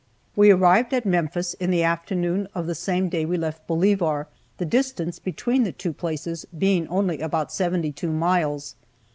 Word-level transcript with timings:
We 0.35 0.49
arrived 0.49 0.95
at 0.95 1.05
Memphis 1.05 1.53
in 1.53 1.69
the 1.69 1.83
afternoon 1.83 2.47
of 2.55 2.65
the 2.65 2.73
same 2.73 3.07
day 3.07 3.23
we 3.23 3.37
left 3.37 3.67
Bolivar, 3.67 4.25
the 4.57 4.65
distance 4.65 5.19
between 5.19 5.61
the 5.61 5.71
two 5.71 5.93
places 5.93 6.43
being 6.57 6.87
only 6.87 7.19
about 7.19 7.51
72 7.51 8.11
miles. 8.11 8.73